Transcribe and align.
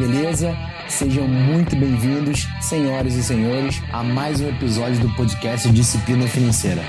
beleza? 0.00 0.56
Sejam 0.88 1.28
muito 1.28 1.76
bem-vindos, 1.76 2.48
senhoras 2.62 3.14
e 3.14 3.22
senhores, 3.22 3.82
a 3.92 4.02
mais 4.02 4.40
um 4.40 4.48
episódio 4.48 4.98
do 4.98 5.14
podcast 5.14 5.70
Disciplina 5.70 6.26
Financeira. 6.26 6.82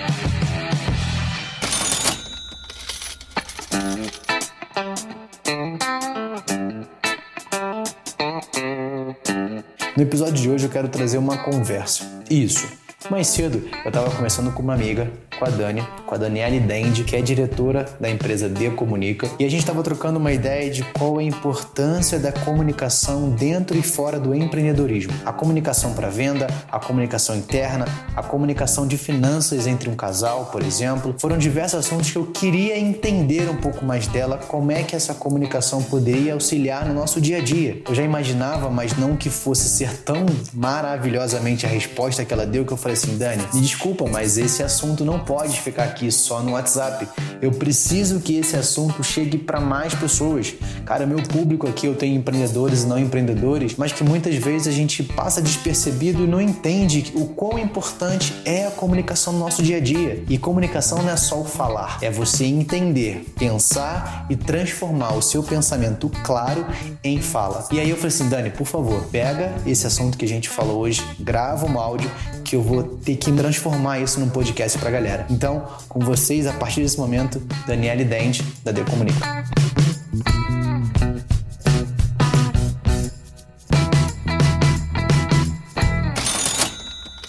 No 9.97 10.03
episódio 10.03 10.35
de 10.35 10.49
hoje 10.49 10.65
eu 10.67 10.71
quero 10.71 10.87
trazer 10.87 11.17
uma 11.17 11.37
conversa. 11.39 12.23
Isso. 12.29 12.65
Mais 13.09 13.27
cedo 13.27 13.61
eu 13.83 13.89
estava 13.89 14.09
conversando 14.09 14.53
com 14.53 14.63
uma 14.63 14.73
amiga 14.73 15.11
com 15.41 15.45
a 15.45 15.49
Dani, 15.49 15.83
com 16.05 16.13
a 16.13 16.17
Daniele 16.19 16.59
Dende, 16.59 17.03
que 17.03 17.15
é 17.15 17.21
diretora 17.21 17.87
da 17.99 18.07
empresa 18.07 18.47
De 18.47 18.69
Comunica, 18.69 19.27
e 19.39 19.45
a 19.45 19.49
gente 19.49 19.61
estava 19.61 19.81
trocando 19.81 20.19
uma 20.19 20.31
ideia 20.31 20.69
de 20.69 20.83
qual 20.83 21.19
é 21.19 21.23
a 21.23 21.25
importância 21.25 22.19
da 22.19 22.31
comunicação 22.31 23.31
dentro 23.31 23.75
e 23.75 23.81
fora 23.81 24.19
do 24.19 24.35
empreendedorismo. 24.35 25.11
A 25.25 25.33
comunicação 25.33 25.93
para 25.93 26.09
venda, 26.09 26.45
a 26.71 26.79
comunicação 26.79 27.35
interna, 27.35 27.85
a 28.15 28.21
comunicação 28.21 28.85
de 28.85 28.99
finanças 28.99 29.65
entre 29.65 29.89
um 29.89 29.95
casal, 29.95 30.45
por 30.51 30.61
exemplo, 30.61 31.15
foram 31.17 31.39
diversos 31.39 31.79
assuntos 31.79 32.11
que 32.11 32.17
eu 32.19 32.27
queria 32.27 32.77
entender 32.77 33.49
um 33.49 33.57
pouco 33.57 33.83
mais 33.83 34.05
dela, 34.05 34.37
como 34.37 34.71
é 34.71 34.83
que 34.83 34.95
essa 34.95 35.15
comunicação 35.15 35.81
poderia 35.81 36.33
auxiliar 36.33 36.85
no 36.85 36.93
nosso 36.93 37.19
dia 37.19 37.37
a 37.37 37.41
dia. 37.41 37.81
Eu 37.89 37.95
já 37.95 38.03
imaginava, 38.03 38.69
mas 38.69 38.95
não 38.95 39.17
que 39.17 39.31
fosse 39.31 39.67
ser 39.67 39.91
tão 40.03 40.23
maravilhosamente 40.53 41.65
a 41.65 41.69
resposta 41.69 42.23
que 42.23 42.31
ela 42.31 42.45
deu 42.45 42.63
que 42.63 42.73
eu 42.73 42.77
falei 42.77 42.95
assim, 42.95 43.17
Dani, 43.17 43.41
me 43.51 43.61
desculpa, 43.61 44.05
mas 44.07 44.37
esse 44.37 44.61
assunto 44.61 45.03
não 45.03 45.17
pode 45.17 45.30
ficar 45.61 45.83
aqui 45.83 46.11
só 46.11 46.41
no 46.41 46.53
WhatsApp. 46.53 47.07
Eu 47.41 47.51
preciso 47.51 48.19
que 48.19 48.37
esse 48.37 48.55
assunto 48.55 49.03
chegue 49.03 49.37
para 49.37 49.59
mais 49.59 49.95
pessoas. 49.95 50.53
Cara, 50.85 51.05
meu 51.05 51.21
público 51.23 51.67
aqui, 51.67 51.87
eu 51.87 51.95
tenho 51.95 52.15
empreendedores 52.15 52.83
e 52.83 52.87
não 52.87 52.99
empreendedores, 52.99 53.75
mas 53.77 53.91
que 53.91 54.03
muitas 54.03 54.35
vezes 54.35 54.67
a 54.67 54.71
gente 54.71 55.03
passa 55.03 55.41
despercebido 55.41 56.23
e 56.23 56.27
não 56.27 56.41
entende 56.41 57.11
o 57.15 57.25
quão 57.25 57.57
importante 57.57 58.33
é 58.45 58.67
a 58.67 58.71
comunicação 58.71 59.33
no 59.33 59.39
nosso 59.39 59.63
dia 59.63 59.77
a 59.77 59.79
dia. 59.79 60.23
E 60.29 60.37
comunicação 60.37 61.01
não 61.01 61.09
é 61.09 61.17
só 61.17 61.39
o 61.39 61.45
falar, 61.45 61.97
é 62.01 62.11
você 62.11 62.45
entender, 62.45 63.25
pensar 63.37 64.25
e 64.29 64.35
transformar 64.35 65.15
o 65.15 65.21
seu 65.21 65.41
pensamento 65.41 66.11
claro 66.23 66.65
em 67.03 67.21
fala. 67.21 67.67
E 67.71 67.79
aí 67.79 67.89
eu 67.89 67.95
falei 67.95 68.09
assim, 68.09 68.29
Dani, 68.29 68.49
por 68.49 68.67
favor, 68.67 69.03
pega 69.11 69.53
esse 69.65 69.87
assunto 69.87 70.17
que 70.17 70.25
a 70.25 70.27
gente 70.27 70.49
falou 70.49 70.79
hoje, 70.79 71.03
grava 71.19 71.65
um 71.65 71.79
áudio 71.79 72.11
que 72.43 72.55
eu 72.55 72.61
vou 72.61 72.83
ter 72.83 73.15
que 73.15 73.31
transformar 73.31 73.99
isso 73.99 74.19
num 74.19 74.29
podcast 74.29 74.77
pra 74.77 74.89
galera. 74.89 75.25
Então, 75.29 75.65
com 75.87 75.99
vocês, 75.99 76.45
a 76.47 76.53
partir 76.53 76.81
desse 76.81 76.97
momento, 76.97 77.39
Daniele 77.65 78.03
Dente, 78.03 78.43
da 78.63 78.71
Decomunica. 78.71 79.45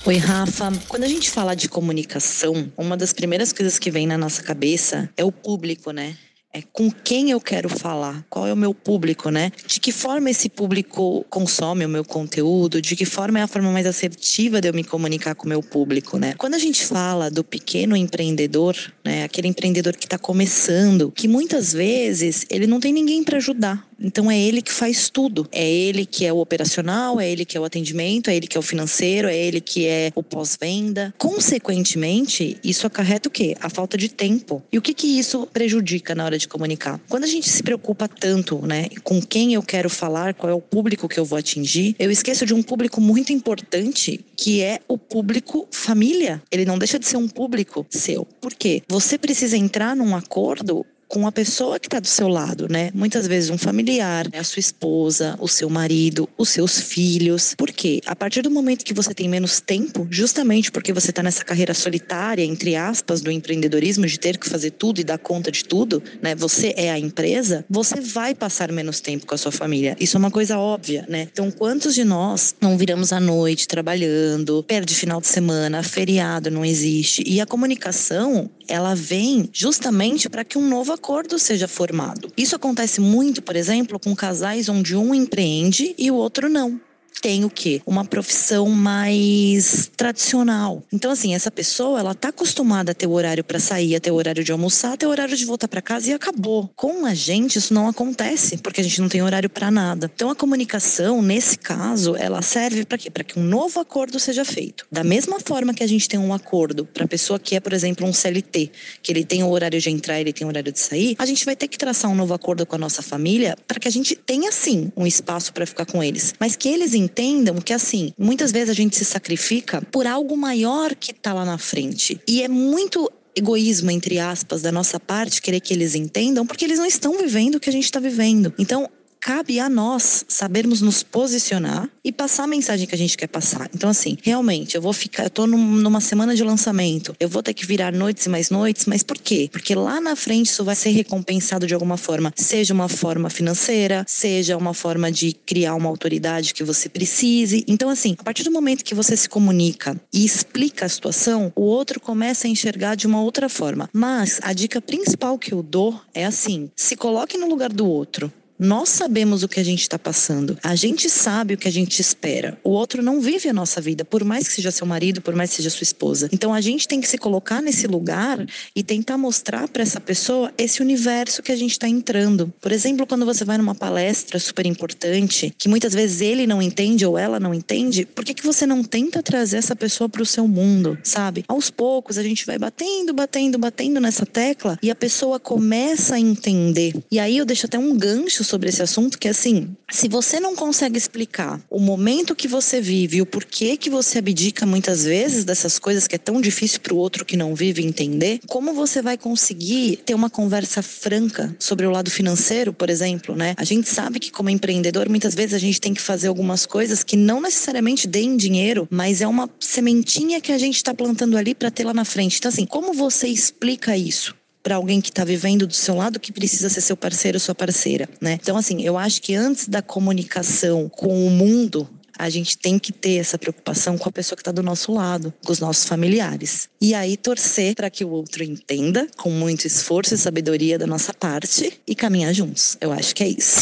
Oi, 0.04 0.16
Rafa. 0.16 0.72
Quando 0.88 1.04
a 1.04 1.08
gente 1.08 1.30
fala 1.30 1.54
de 1.54 1.68
comunicação, 1.68 2.72
uma 2.76 2.96
das 2.96 3.12
primeiras 3.12 3.52
coisas 3.52 3.78
que 3.78 3.90
vem 3.90 4.06
na 4.06 4.18
nossa 4.18 4.42
cabeça 4.42 5.08
é 5.16 5.24
o 5.24 5.30
público, 5.30 5.92
né? 5.92 6.16
É 6.54 6.60
com 6.72 6.90
quem 6.90 7.30
eu 7.30 7.40
quero 7.40 7.68
falar, 7.68 8.24
qual 8.28 8.46
é 8.46 8.52
o 8.52 8.56
meu 8.56 8.74
público, 8.74 9.30
né? 9.30 9.50
De 9.66 9.80
que 9.80 9.90
forma 9.90 10.30
esse 10.30 10.50
público 10.50 11.24
consome 11.30 11.86
o 11.86 11.88
meu 11.88 12.04
conteúdo, 12.04 12.82
de 12.82 12.94
que 12.94 13.06
forma 13.06 13.38
é 13.38 13.42
a 13.42 13.46
forma 13.46 13.70
mais 13.70 13.86
assertiva 13.86 14.60
de 14.60 14.68
eu 14.68 14.74
me 14.74 14.84
comunicar 14.84 15.34
com 15.34 15.46
o 15.46 15.48
meu 15.48 15.62
público, 15.62 16.18
né? 16.18 16.34
Quando 16.36 16.54
a 16.54 16.58
gente 16.58 16.84
fala 16.84 17.30
do 17.30 17.42
pequeno 17.42 17.96
empreendedor, 17.96 18.76
né, 19.02 19.24
aquele 19.24 19.48
empreendedor 19.48 19.96
que 19.96 20.04
está 20.04 20.18
começando, 20.18 21.10
que 21.10 21.26
muitas 21.26 21.72
vezes 21.72 22.44
ele 22.50 22.66
não 22.66 22.80
tem 22.80 22.92
ninguém 22.92 23.24
para 23.24 23.38
ajudar, 23.38 23.86
então 24.02 24.30
é 24.30 24.38
ele 24.38 24.60
que 24.60 24.72
faz 24.72 25.08
tudo. 25.08 25.46
É 25.52 25.68
ele 25.68 26.04
que 26.04 26.26
é 26.26 26.32
o 26.32 26.38
operacional, 26.38 27.20
é 27.20 27.30
ele 27.30 27.44
que 27.44 27.56
é 27.56 27.60
o 27.60 27.64
atendimento, 27.64 28.28
é 28.28 28.36
ele 28.36 28.46
que 28.46 28.56
é 28.56 28.60
o 28.60 28.62
financeiro, 28.62 29.28
é 29.28 29.36
ele 29.36 29.60
que 29.60 29.86
é 29.86 30.12
o 30.14 30.22
pós-venda. 30.22 31.14
Consequentemente, 31.18 32.58
isso 32.62 32.86
acarreta 32.86 33.28
o 33.28 33.32
quê? 33.32 33.56
A 33.60 33.70
falta 33.70 33.96
de 33.96 34.08
tempo. 34.08 34.62
E 34.72 34.78
o 34.78 34.82
que 34.82 34.94
que 34.94 35.06
isso 35.18 35.46
prejudica 35.46 36.14
na 36.14 36.24
hora 36.24 36.38
de 36.38 36.48
comunicar? 36.48 37.00
Quando 37.08 37.24
a 37.24 37.28
gente 37.28 37.48
se 37.48 37.62
preocupa 37.62 38.08
tanto, 38.08 38.64
né, 38.66 38.86
com 39.02 39.20
quem 39.20 39.54
eu 39.54 39.62
quero 39.62 39.88
falar, 39.88 40.34
qual 40.34 40.50
é 40.50 40.54
o 40.54 40.60
público 40.60 41.08
que 41.08 41.18
eu 41.18 41.24
vou 41.24 41.38
atingir, 41.38 41.94
eu 41.98 42.10
esqueço 42.10 42.44
de 42.44 42.54
um 42.54 42.62
público 42.62 43.00
muito 43.00 43.32
importante, 43.32 44.24
que 44.36 44.60
é 44.60 44.80
o 44.88 44.98
público 44.98 45.68
família. 45.70 46.42
Ele 46.50 46.64
não 46.64 46.78
deixa 46.78 46.98
de 46.98 47.06
ser 47.06 47.16
um 47.16 47.28
público 47.28 47.86
seu. 47.90 48.24
Por 48.40 48.54
quê? 48.54 48.82
Você 48.88 49.16
precisa 49.18 49.56
entrar 49.56 49.94
num 49.94 50.16
acordo 50.16 50.84
com 51.12 51.26
a 51.26 51.32
pessoa 51.32 51.78
que 51.78 51.88
está 51.88 52.00
do 52.00 52.06
seu 52.06 52.26
lado, 52.26 52.66
né? 52.70 52.90
Muitas 52.94 53.26
vezes 53.26 53.50
um 53.50 53.58
familiar, 53.58 54.26
né? 54.32 54.38
a 54.38 54.44
sua 54.44 54.60
esposa, 54.60 55.36
o 55.38 55.46
seu 55.46 55.68
marido, 55.68 56.26
os 56.38 56.48
seus 56.48 56.80
filhos. 56.80 57.54
Por 57.54 57.70
quê? 57.70 58.00
A 58.06 58.16
partir 58.16 58.40
do 58.40 58.50
momento 58.50 58.82
que 58.82 58.94
você 58.94 59.12
tem 59.12 59.28
menos 59.28 59.60
tempo, 59.60 60.08
justamente 60.10 60.72
porque 60.72 60.90
você 60.90 61.10
está 61.10 61.22
nessa 61.22 61.44
carreira 61.44 61.74
solitária, 61.74 62.42
entre 62.42 62.76
aspas, 62.76 63.20
do 63.20 63.30
empreendedorismo, 63.30 64.06
de 64.06 64.18
ter 64.18 64.38
que 64.38 64.48
fazer 64.48 64.70
tudo 64.70 65.02
e 65.02 65.04
dar 65.04 65.18
conta 65.18 65.52
de 65.52 65.66
tudo, 65.66 66.02
né? 66.22 66.34
Você 66.34 66.72
é 66.78 66.90
a 66.90 66.98
empresa, 66.98 67.62
você 67.68 68.00
vai 68.00 68.34
passar 68.34 68.72
menos 68.72 68.98
tempo 68.98 69.26
com 69.26 69.34
a 69.34 69.38
sua 69.38 69.52
família. 69.52 69.94
Isso 70.00 70.16
é 70.16 70.18
uma 70.18 70.30
coisa 70.30 70.56
óbvia, 70.56 71.04
né? 71.10 71.28
Então, 71.30 71.50
quantos 71.50 71.94
de 71.94 72.04
nós 72.04 72.54
não 72.58 72.78
viramos 72.78 73.12
à 73.12 73.20
noite 73.20 73.68
trabalhando, 73.68 74.62
perde 74.62 74.94
final 74.94 75.20
de 75.20 75.26
semana, 75.26 75.82
feriado 75.82 76.50
não 76.50 76.64
existe? 76.64 77.22
E 77.26 77.38
a 77.38 77.44
comunicação, 77.44 78.50
ela 78.72 78.94
vem 78.94 79.50
justamente 79.52 80.30
para 80.30 80.44
que 80.44 80.56
um 80.56 80.66
novo 80.66 80.94
acordo 80.94 81.38
seja 81.38 81.68
formado. 81.68 82.32
Isso 82.34 82.56
acontece 82.56 83.02
muito, 83.02 83.42
por 83.42 83.54
exemplo, 83.54 84.00
com 84.00 84.16
casais 84.16 84.66
onde 84.66 84.96
um 84.96 85.14
empreende 85.14 85.94
e 85.98 86.10
o 86.10 86.14
outro 86.14 86.48
não 86.48 86.80
tem 87.20 87.44
o 87.44 87.50
quê? 87.50 87.80
Uma 87.86 88.04
profissão 88.04 88.68
mais 88.68 89.90
tradicional. 89.96 90.82
Então, 90.92 91.10
assim, 91.10 91.34
essa 91.34 91.50
pessoa, 91.50 92.00
ela 92.00 92.14
tá 92.14 92.28
acostumada 92.28 92.92
a 92.92 92.94
ter 92.94 93.06
o 93.06 93.12
horário 93.12 93.44
para 93.44 93.60
sair, 93.60 93.94
a 93.94 94.00
ter 94.00 94.10
o 94.10 94.14
horário 94.14 94.42
de 94.42 94.52
almoçar, 94.52 94.94
a 94.94 94.96
ter 94.96 95.06
o 95.06 95.10
horário 95.10 95.36
de 95.36 95.44
voltar 95.44 95.68
para 95.68 95.80
casa 95.80 96.10
e 96.10 96.12
acabou. 96.12 96.70
Com 96.74 97.06
a 97.06 97.14
gente, 97.14 97.56
isso 97.56 97.72
não 97.72 97.88
acontece, 97.88 98.56
porque 98.58 98.80
a 98.80 98.84
gente 98.84 99.00
não 99.00 99.08
tem 99.08 99.22
horário 99.22 99.48
para 99.48 99.70
nada. 99.70 100.10
Então, 100.14 100.30
a 100.30 100.34
comunicação, 100.34 101.22
nesse 101.22 101.58
caso, 101.58 102.16
ela 102.16 102.42
serve 102.42 102.84
para 102.84 102.98
quê? 102.98 103.10
Para 103.10 103.24
que 103.24 103.38
um 103.38 103.42
novo 103.42 103.80
acordo 103.80 104.18
seja 104.18 104.44
feito. 104.44 104.86
Da 104.90 105.04
mesma 105.04 105.38
forma 105.40 105.74
que 105.74 105.82
a 105.82 105.86
gente 105.86 106.08
tem 106.08 106.18
um 106.18 106.32
acordo 106.32 106.84
para 106.84 107.06
pessoa 107.06 107.38
que 107.38 107.54
é, 107.54 107.60
por 107.60 107.72
exemplo, 107.72 108.06
um 108.06 108.12
CLT, 108.12 108.70
que 109.02 109.12
ele 109.12 109.24
tem 109.24 109.42
o 109.42 109.50
horário 109.50 109.80
de 109.80 109.90
entrar, 109.90 110.20
ele 110.20 110.32
tem 110.32 110.46
o 110.46 110.48
horário 110.48 110.72
de 110.72 110.80
sair, 110.80 111.14
a 111.18 111.26
gente 111.26 111.44
vai 111.44 111.54
ter 111.54 111.68
que 111.68 111.76
traçar 111.76 112.10
um 112.10 112.14
novo 112.14 112.32
acordo 112.32 112.64
com 112.64 112.74
a 112.76 112.78
nossa 112.78 113.02
família 113.02 113.56
para 113.66 113.78
que 113.78 113.86
a 113.86 113.90
gente 113.90 114.14
tenha, 114.14 114.50
sim, 114.50 114.90
um 114.96 115.06
espaço 115.06 115.52
para 115.52 115.66
ficar 115.66 115.84
com 115.84 116.02
eles, 116.02 116.34
mas 116.40 116.56
que 116.56 116.68
eles 116.68 116.94
entendam 117.02 117.56
que, 117.56 117.72
assim, 117.72 118.12
muitas 118.18 118.52
vezes 118.52 118.70
a 118.70 118.74
gente 118.74 118.96
se 118.96 119.04
sacrifica 119.04 119.82
por 119.90 120.06
algo 120.06 120.36
maior 120.36 120.94
que 120.94 121.10
está 121.10 121.32
lá 121.32 121.44
na 121.44 121.58
frente. 121.58 122.20
E 122.26 122.42
é 122.42 122.48
muito 122.48 123.10
egoísmo, 123.34 123.90
entre 123.90 124.18
aspas, 124.18 124.62
da 124.62 124.70
nossa 124.70 125.00
parte, 125.00 125.40
querer 125.40 125.60
que 125.60 125.72
eles 125.72 125.94
entendam, 125.94 126.46
porque 126.46 126.64
eles 126.64 126.78
não 126.78 126.86
estão 126.86 127.16
vivendo 127.16 127.56
o 127.56 127.60
que 127.60 127.68
a 127.68 127.72
gente 127.72 127.84
está 127.84 127.98
vivendo. 127.98 128.52
Então, 128.58 128.88
cabe 129.22 129.60
a 129.60 129.68
nós 129.68 130.24
sabermos 130.26 130.80
nos 130.80 131.04
posicionar 131.04 131.88
e 132.04 132.10
passar 132.10 132.42
a 132.42 132.46
mensagem 132.48 132.88
que 132.88 132.94
a 132.94 132.98
gente 132.98 133.16
quer 133.16 133.28
passar. 133.28 133.70
Então, 133.72 133.88
assim, 133.88 134.18
realmente, 134.20 134.74
eu 134.74 134.82
vou 134.82 134.92
ficar, 134.92 135.22
eu 135.22 135.30
tô 135.30 135.46
num, 135.46 135.64
numa 135.76 136.00
semana 136.00 136.34
de 136.34 136.42
lançamento, 136.42 137.14
eu 137.20 137.28
vou 137.28 137.40
ter 137.40 137.54
que 137.54 137.64
virar 137.64 137.92
noites 137.92 138.26
e 138.26 138.28
mais 138.28 138.50
noites, 138.50 138.84
mas 138.84 139.04
por 139.04 139.16
quê? 139.16 139.48
Porque 139.52 139.76
lá 139.76 140.00
na 140.00 140.16
frente 140.16 140.46
isso 140.46 140.64
vai 140.64 140.74
ser 140.74 140.90
recompensado 140.90 141.68
de 141.68 141.72
alguma 141.72 141.96
forma, 141.96 142.34
seja 142.34 142.74
uma 142.74 142.88
forma 142.88 143.30
financeira, 143.30 144.04
seja 144.08 144.56
uma 144.56 144.74
forma 144.74 145.12
de 145.12 145.32
criar 145.32 145.76
uma 145.76 145.88
autoridade 145.88 146.52
que 146.52 146.64
você 146.64 146.88
precise. 146.88 147.64
Então, 147.68 147.88
assim, 147.88 148.16
a 148.18 148.24
partir 148.24 148.42
do 148.42 148.50
momento 148.50 148.84
que 148.84 148.94
você 148.94 149.16
se 149.16 149.28
comunica 149.28 149.96
e 150.12 150.24
explica 150.24 150.84
a 150.84 150.88
situação, 150.88 151.52
o 151.54 151.62
outro 151.62 152.00
começa 152.00 152.48
a 152.48 152.50
enxergar 152.50 152.96
de 152.96 153.06
uma 153.06 153.22
outra 153.22 153.48
forma. 153.48 153.88
Mas 153.92 154.40
a 154.42 154.52
dica 154.52 154.80
principal 154.80 155.38
que 155.38 155.54
eu 155.54 155.62
dou 155.62 156.00
é 156.12 156.26
assim: 156.26 156.68
se 156.74 156.96
coloque 156.96 157.38
no 157.38 157.48
lugar 157.48 157.72
do 157.72 157.86
outro. 157.86 158.32
Nós 158.62 158.90
sabemos 158.90 159.42
o 159.42 159.48
que 159.48 159.58
a 159.58 159.64
gente 159.64 159.80
está 159.80 159.98
passando. 159.98 160.56
A 160.62 160.76
gente 160.76 161.10
sabe 161.10 161.54
o 161.54 161.58
que 161.58 161.66
a 161.66 161.72
gente 161.72 161.98
espera. 161.98 162.56
O 162.62 162.70
outro 162.70 163.02
não 163.02 163.20
vive 163.20 163.48
a 163.48 163.52
nossa 163.52 163.80
vida, 163.80 164.04
por 164.04 164.22
mais 164.22 164.46
que 164.46 164.54
seja 164.54 164.70
seu 164.70 164.86
marido, 164.86 165.20
por 165.20 165.34
mais 165.34 165.50
que 165.50 165.56
seja 165.56 165.68
sua 165.68 165.82
esposa. 165.82 166.28
Então 166.30 166.54
a 166.54 166.60
gente 166.60 166.86
tem 166.86 167.00
que 167.00 167.08
se 167.08 167.18
colocar 167.18 167.60
nesse 167.60 167.88
lugar 167.88 168.46
e 168.72 168.84
tentar 168.84 169.18
mostrar 169.18 169.66
para 169.66 169.82
essa 169.82 170.00
pessoa 170.00 170.52
esse 170.56 170.80
universo 170.80 171.42
que 171.42 171.50
a 171.50 171.56
gente 171.56 171.72
está 171.72 171.88
entrando. 171.88 172.54
Por 172.60 172.70
exemplo, 172.70 173.04
quando 173.04 173.26
você 173.26 173.44
vai 173.44 173.58
numa 173.58 173.74
palestra 173.74 174.38
super 174.38 174.64
importante, 174.64 175.52
que 175.58 175.68
muitas 175.68 175.92
vezes 175.92 176.20
ele 176.20 176.46
não 176.46 176.62
entende 176.62 177.04
ou 177.04 177.18
ela 177.18 177.40
não 177.40 177.52
entende, 177.52 178.06
por 178.06 178.24
que, 178.24 178.32
que 178.32 178.46
você 178.46 178.64
não 178.64 178.84
tenta 178.84 179.24
trazer 179.24 179.56
essa 179.56 179.74
pessoa 179.74 180.08
para 180.08 180.22
o 180.22 180.26
seu 180.26 180.46
mundo, 180.46 180.96
sabe? 181.02 181.44
Aos 181.48 181.68
poucos 181.68 182.16
a 182.16 182.22
gente 182.22 182.46
vai 182.46 182.58
batendo, 182.58 183.12
batendo, 183.12 183.58
batendo 183.58 184.00
nessa 184.00 184.24
tecla 184.24 184.78
e 184.80 184.88
a 184.88 184.94
pessoa 184.94 185.40
começa 185.40 186.14
a 186.14 186.20
entender. 186.20 186.94
E 187.10 187.18
aí 187.18 187.38
eu 187.38 187.44
deixo 187.44 187.66
até 187.66 187.76
um 187.76 187.96
gancho 187.96 188.51
sobre 188.52 188.68
esse 188.68 188.82
assunto, 188.82 189.18
que 189.18 189.28
é 189.28 189.30
assim, 189.30 189.74
se 189.90 190.08
você 190.08 190.38
não 190.38 190.54
consegue 190.54 190.98
explicar 190.98 191.58
o 191.70 191.80
momento 191.80 192.36
que 192.36 192.46
você 192.46 192.82
vive, 192.82 193.22
o 193.22 193.26
porquê 193.26 193.78
que 193.78 193.88
você 193.88 194.18
abdica 194.18 194.66
muitas 194.66 195.04
vezes 195.04 195.42
dessas 195.42 195.78
coisas 195.78 196.06
que 196.06 196.16
é 196.16 196.18
tão 196.18 196.38
difícil 196.38 196.80
para 196.80 196.92
o 196.92 196.98
outro 196.98 197.24
que 197.24 197.34
não 197.34 197.54
vive 197.54 197.82
entender, 197.82 198.40
como 198.46 198.74
você 198.74 199.00
vai 199.00 199.16
conseguir 199.16 199.96
ter 200.04 200.14
uma 200.14 200.28
conversa 200.28 200.82
franca 200.82 201.56
sobre 201.58 201.86
o 201.86 201.90
lado 201.90 202.10
financeiro, 202.10 202.74
por 202.74 202.90
exemplo, 202.90 203.34
né? 203.34 203.54
A 203.56 203.64
gente 203.64 203.88
sabe 203.88 204.20
que 204.20 204.30
como 204.30 204.50
empreendedor, 204.50 205.08
muitas 205.08 205.34
vezes 205.34 205.54
a 205.54 205.58
gente 205.58 205.80
tem 205.80 205.94
que 205.94 206.02
fazer 206.02 206.28
algumas 206.28 206.66
coisas 206.66 207.02
que 207.02 207.16
não 207.16 207.40
necessariamente 207.40 208.06
deem 208.06 208.36
dinheiro, 208.36 208.86
mas 208.90 209.22
é 209.22 209.26
uma 209.26 209.48
sementinha 209.58 210.42
que 210.42 210.52
a 210.52 210.58
gente 210.58 210.76
está 210.76 210.92
plantando 210.92 211.38
ali 211.38 211.54
para 211.54 211.70
ter 211.70 211.84
lá 211.84 211.94
na 211.94 212.04
frente. 212.04 212.36
Então, 212.36 212.50
assim, 212.50 212.66
como 212.66 212.92
você 212.92 213.28
explica 213.28 213.96
isso? 213.96 214.41
Para 214.62 214.76
alguém 214.76 215.00
que 215.00 215.08
está 215.08 215.24
vivendo 215.24 215.66
do 215.66 215.74
seu 215.74 215.96
lado 215.96 216.20
que 216.20 216.32
precisa 216.32 216.68
ser 216.68 216.80
seu 216.80 216.96
parceiro 216.96 217.36
ou 217.36 217.40
sua 217.40 217.54
parceira, 217.54 218.08
né? 218.20 218.38
Então, 218.40 218.56
assim, 218.56 218.82
eu 218.82 218.96
acho 218.96 219.20
que 219.20 219.34
antes 219.34 219.68
da 219.68 219.82
comunicação 219.82 220.88
com 220.88 221.26
o 221.26 221.30
mundo, 221.30 221.88
a 222.18 222.28
gente 222.30 222.56
tem 222.56 222.78
que 222.78 222.92
ter 222.92 223.16
essa 223.16 223.36
preocupação 223.36 223.98
com 223.98 224.08
a 224.08 224.12
pessoa 224.12 224.36
que 224.36 224.42
está 224.42 224.52
do 224.52 224.62
nosso 224.62 224.92
lado, 224.92 225.32
com 225.44 225.52
os 225.52 225.58
nossos 225.58 225.84
familiares. 225.84 226.68
E 226.80 226.94
aí 226.94 227.16
torcer 227.16 227.74
para 227.74 227.90
que 227.90 228.04
o 228.04 228.10
outro 228.10 228.44
entenda, 228.44 229.08
com 229.16 229.30
muito 229.30 229.66
esforço 229.66 230.14
e 230.14 230.18
sabedoria 230.18 230.78
da 230.78 230.86
nossa 230.86 231.12
parte, 231.12 231.80
e 231.86 231.94
caminhar 231.94 232.32
juntos. 232.32 232.76
Eu 232.80 232.92
acho 232.92 233.14
que 233.14 233.24
é 233.24 233.28
isso. 233.28 233.60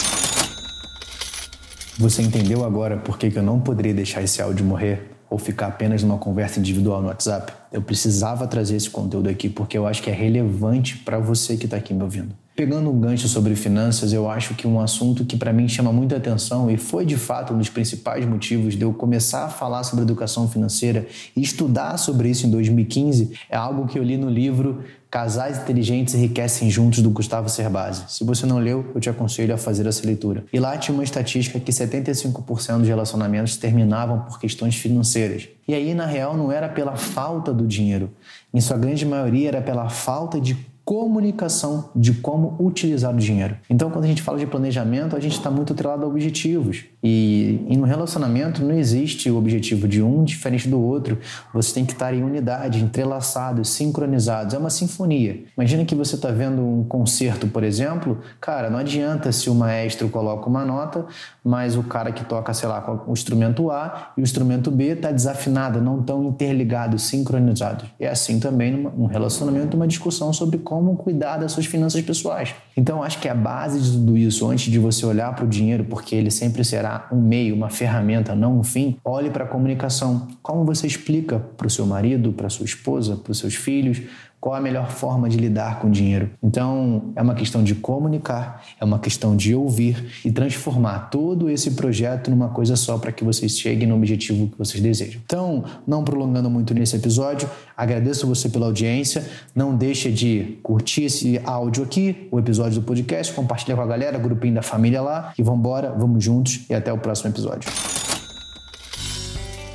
Você 1.98 2.22
entendeu 2.22 2.64
agora 2.64 2.96
por 2.96 3.18
que, 3.18 3.30
eu 3.34 3.42
não 3.42 3.60
poderia 3.60 3.94
deixar 3.94 4.22
esse 4.22 4.40
áudio 4.40 4.64
morrer? 4.64 5.19
Ou 5.30 5.38
ficar 5.38 5.68
apenas 5.68 6.02
numa 6.02 6.18
conversa 6.18 6.58
individual 6.58 7.00
no 7.00 7.06
WhatsApp. 7.08 7.52
Eu 7.72 7.80
precisava 7.80 8.48
trazer 8.48 8.74
esse 8.74 8.90
conteúdo 8.90 9.28
aqui 9.28 9.48
porque 9.48 9.78
eu 9.78 9.86
acho 9.86 10.02
que 10.02 10.10
é 10.10 10.12
relevante 10.12 10.98
para 10.98 11.20
você 11.20 11.56
que 11.56 11.66
está 11.66 11.76
aqui 11.76 11.94
me 11.94 12.02
ouvindo. 12.02 12.34
Pegando 12.60 12.90
um 12.90 13.00
gancho 13.00 13.26
sobre 13.26 13.56
finanças, 13.56 14.12
eu 14.12 14.28
acho 14.28 14.54
que 14.54 14.66
um 14.66 14.78
assunto 14.78 15.24
que 15.24 15.34
para 15.34 15.50
mim 15.50 15.66
chama 15.66 15.90
muita 15.90 16.18
atenção 16.18 16.70
e 16.70 16.76
foi 16.76 17.06
de 17.06 17.16
fato 17.16 17.54
um 17.54 17.56
dos 17.56 17.70
principais 17.70 18.26
motivos 18.26 18.76
de 18.76 18.82
eu 18.82 18.92
começar 18.92 19.46
a 19.46 19.48
falar 19.48 19.82
sobre 19.82 20.02
educação 20.02 20.46
financeira 20.46 21.06
e 21.34 21.40
estudar 21.40 21.96
sobre 21.96 22.28
isso 22.28 22.46
em 22.46 22.50
2015 22.50 23.32
é 23.48 23.56
algo 23.56 23.86
que 23.86 23.98
eu 23.98 24.02
li 24.02 24.18
no 24.18 24.28
livro 24.28 24.84
Casais 25.10 25.58
Inteligentes 25.58 26.14
Enriquecem 26.14 26.70
Juntos, 26.70 27.00
do 27.00 27.08
Gustavo 27.10 27.48
Cerbasi. 27.48 28.04
Se 28.08 28.22
você 28.24 28.44
não 28.44 28.58
leu, 28.58 28.92
eu 28.94 29.00
te 29.00 29.08
aconselho 29.08 29.52
a 29.52 29.58
fazer 29.58 29.86
essa 29.86 30.06
leitura. 30.06 30.44
E 30.52 30.60
lá 30.60 30.76
tinha 30.76 30.94
uma 30.94 31.02
estatística 31.02 31.58
que 31.58 31.72
75% 31.72 32.78
dos 32.78 32.86
relacionamentos 32.86 33.56
terminavam 33.56 34.20
por 34.20 34.38
questões 34.38 34.76
financeiras. 34.76 35.48
E 35.66 35.74
aí, 35.74 35.94
na 35.94 36.06
real, 36.06 36.36
não 36.36 36.52
era 36.52 36.68
pela 36.68 36.94
falta 36.94 37.52
do 37.52 37.66
dinheiro. 37.66 38.10
Em 38.54 38.60
sua 38.60 38.76
grande 38.76 39.04
maioria, 39.04 39.48
era 39.48 39.60
pela 39.60 39.88
falta 39.88 40.40
de 40.40 40.54
comunicação 40.90 41.88
de 41.94 42.14
como 42.14 42.56
utilizar 42.58 43.14
o 43.14 43.16
dinheiro. 43.16 43.56
Então, 43.70 43.92
quando 43.92 44.06
a 44.06 44.08
gente 44.08 44.22
fala 44.22 44.36
de 44.36 44.44
planejamento, 44.44 45.14
a 45.14 45.20
gente 45.20 45.36
está 45.36 45.48
muito 45.48 45.72
atrelado 45.72 46.04
a 46.04 46.08
objetivos. 46.08 46.84
E, 47.00 47.64
no 47.78 47.84
relacionamento 47.84 48.60
não 48.60 48.74
existe 48.74 49.30
o 49.30 49.38
objetivo 49.38 49.86
de 49.86 50.02
um 50.02 50.24
diferente 50.24 50.68
do 50.68 50.80
outro. 50.80 51.16
Você 51.54 51.74
tem 51.74 51.84
que 51.84 51.92
estar 51.92 52.12
em 52.12 52.24
unidade, 52.24 52.82
entrelaçados, 52.82 53.70
sincronizados. 53.70 54.52
É 54.52 54.58
uma 54.58 54.68
sinfonia. 54.68 55.44
Imagina 55.56 55.84
que 55.84 55.94
você 55.94 56.16
está 56.16 56.32
vendo 56.32 56.60
um 56.60 56.82
concerto, 56.82 57.46
por 57.46 57.62
exemplo. 57.62 58.18
Cara, 58.40 58.68
não 58.68 58.78
adianta 58.80 59.30
se 59.30 59.48
o 59.48 59.54
maestro 59.54 60.08
coloca 60.08 60.48
uma 60.48 60.64
nota, 60.64 61.06
mas 61.44 61.76
o 61.76 61.84
cara 61.84 62.10
que 62.10 62.24
toca, 62.24 62.52
sei 62.52 62.68
lá, 62.68 63.04
o 63.06 63.12
instrumento 63.12 63.70
A 63.70 64.12
e 64.16 64.20
o 64.20 64.24
instrumento 64.24 64.72
B 64.72 64.88
está 64.88 65.12
desafinado, 65.12 65.80
não 65.80 66.00
estão 66.00 66.24
interligados, 66.24 67.04
sincronizados. 67.04 67.88
É 68.00 68.08
assim 68.08 68.40
também 68.40 68.72
num 68.72 69.06
relacionamento, 69.06 69.76
uma 69.76 69.86
discussão 69.86 70.32
sobre 70.32 70.58
como 70.58 70.79
como 70.80 70.96
cuidar 70.96 71.36
das 71.36 71.52
suas 71.52 71.66
finanças 71.66 72.00
pessoais. 72.00 72.54
Então, 72.74 73.02
acho 73.02 73.20
que 73.20 73.28
a 73.28 73.34
base 73.34 73.78
de 73.78 73.92
tudo 73.92 74.16
isso, 74.16 74.48
antes 74.48 74.72
de 74.72 74.78
você 74.78 75.04
olhar 75.04 75.34
para 75.34 75.44
o 75.44 75.48
dinheiro, 75.48 75.84
porque 75.84 76.16
ele 76.16 76.30
sempre 76.30 76.64
será 76.64 77.06
um 77.12 77.20
meio, 77.20 77.54
uma 77.54 77.68
ferramenta, 77.68 78.34
não 78.34 78.58
um 78.58 78.64
fim, 78.64 78.96
olhe 79.04 79.28
para 79.28 79.44
a 79.44 79.46
comunicação. 79.46 80.26
Como 80.42 80.64
você 80.64 80.86
explica 80.86 81.38
para 81.38 81.66
o 81.66 81.70
seu 81.70 81.84
marido, 81.84 82.32
para 82.32 82.48
sua 82.48 82.64
esposa, 82.64 83.14
para 83.14 83.30
os 83.30 83.38
seus 83.38 83.54
filhos, 83.54 84.00
qual 84.40 84.54
a 84.54 84.60
melhor 84.60 84.90
forma 84.90 85.28
de 85.28 85.36
lidar 85.36 85.78
com 85.78 85.88
o 85.88 85.90
dinheiro. 85.90 86.30
Então, 86.42 87.12
é 87.14 87.20
uma 87.20 87.34
questão 87.34 87.62
de 87.62 87.74
comunicar, 87.74 88.64
é 88.80 88.84
uma 88.84 88.98
questão 88.98 89.36
de 89.36 89.54
ouvir 89.54 90.20
e 90.24 90.32
transformar 90.32 91.10
todo 91.10 91.50
esse 91.50 91.72
projeto 91.72 92.30
numa 92.30 92.48
coisa 92.48 92.74
só 92.74 92.96
para 92.96 93.12
que 93.12 93.22
vocês 93.22 93.58
cheguem 93.58 93.86
no 93.86 93.94
objetivo 93.94 94.48
que 94.48 94.56
vocês 94.56 94.82
desejam. 94.82 95.20
Então, 95.24 95.64
não 95.86 96.02
prolongando 96.02 96.48
muito 96.48 96.72
nesse 96.72 96.96
episódio, 96.96 97.48
agradeço 97.76 98.26
você 98.26 98.48
pela 98.48 98.66
audiência. 98.66 99.28
Não 99.54 99.76
deixe 99.76 100.10
de 100.10 100.58
curtir 100.62 101.04
esse 101.04 101.38
áudio 101.44 101.84
aqui, 101.84 102.28
o 102.30 102.38
episódio 102.38 102.80
do 102.80 102.86
podcast, 102.86 103.32
compartilhar 103.34 103.76
com 103.76 103.82
a 103.82 103.86
galera, 103.86 104.18
grupinho 104.18 104.54
da 104.54 104.62
família 104.62 105.02
lá 105.02 105.34
e 105.38 105.42
vamos 105.42 105.60
embora, 105.60 105.92
vamos 105.92 106.24
juntos 106.24 106.64
e 106.70 106.74
até 106.74 106.90
o 106.90 106.96
próximo 106.96 107.30
episódio. 107.30 107.70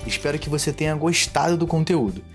Espero 0.07 0.39
que 0.39 0.49
você 0.49 0.71
tenha 0.71 0.95
gostado 0.95 1.57
do 1.57 1.67
conteúdo. 1.67 2.34